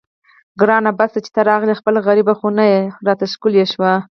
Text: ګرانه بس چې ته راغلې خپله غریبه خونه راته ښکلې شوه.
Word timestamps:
ګرانه 0.59 0.91
بس 0.97 1.13
چې 1.25 1.31
ته 1.35 1.41
راغلې 1.49 1.73
خپله 1.79 1.99
غریبه 2.07 2.33
خونه 2.39 2.65
راته 3.07 3.25
ښکلې 3.33 3.65
شوه. 3.71 3.91